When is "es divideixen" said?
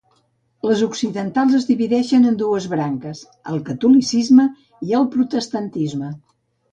1.57-2.25